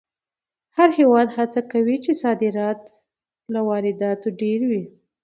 هر 0.77 0.89
هېواد 0.99 1.27
هڅه 1.37 1.61
کوي 1.71 1.97
چې 2.03 2.11
صادرات 2.23 2.79
یې 2.85 2.89
له 3.53 3.59
وارداتو 3.67 4.27
ډېر 4.41 4.59
وي. 4.69 4.83